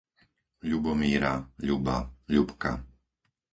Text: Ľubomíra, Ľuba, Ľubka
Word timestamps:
Ľubomíra, 0.69 1.33
Ľuba, 1.67 1.97
Ľubka 2.33 2.71